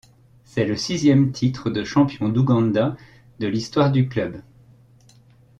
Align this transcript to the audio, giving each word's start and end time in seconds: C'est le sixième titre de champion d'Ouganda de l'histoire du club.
C'est 0.45 0.65
le 0.65 0.75
sixième 0.75 1.31
titre 1.31 1.69
de 1.69 1.83
champion 1.83 2.27
d'Ouganda 2.29 2.97
de 3.39 3.45
l'histoire 3.45 3.91
du 3.91 4.07
club. 4.09 4.41